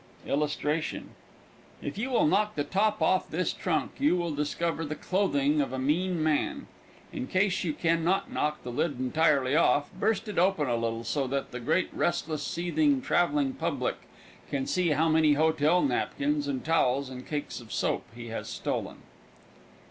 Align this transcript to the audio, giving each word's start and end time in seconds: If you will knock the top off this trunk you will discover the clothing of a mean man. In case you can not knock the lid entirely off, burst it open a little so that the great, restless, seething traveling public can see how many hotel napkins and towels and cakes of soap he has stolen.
If 0.25 1.95
you 1.99 2.09
will 2.09 2.25
knock 2.25 2.55
the 2.55 2.63
top 2.63 3.03
off 3.03 3.29
this 3.29 3.53
trunk 3.53 3.91
you 3.99 4.15
will 4.15 4.31
discover 4.33 4.83
the 4.83 4.95
clothing 4.95 5.61
of 5.61 5.71
a 5.71 5.77
mean 5.77 6.23
man. 6.23 6.65
In 7.13 7.27
case 7.27 7.63
you 7.63 7.71
can 7.73 8.03
not 8.03 8.31
knock 8.33 8.63
the 8.63 8.71
lid 8.71 8.99
entirely 8.99 9.55
off, 9.55 9.91
burst 9.93 10.27
it 10.27 10.39
open 10.39 10.67
a 10.67 10.75
little 10.75 11.03
so 11.03 11.27
that 11.27 11.51
the 11.51 11.59
great, 11.59 11.89
restless, 11.93 12.41
seething 12.41 13.03
traveling 13.03 13.53
public 13.53 13.97
can 14.49 14.65
see 14.65 14.89
how 14.89 15.07
many 15.07 15.33
hotel 15.33 15.83
napkins 15.83 16.47
and 16.47 16.65
towels 16.65 17.11
and 17.11 17.27
cakes 17.27 17.59
of 17.59 17.71
soap 17.71 18.01
he 18.15 18.29
has 18.29 18.47
stolen. 18.49 19.03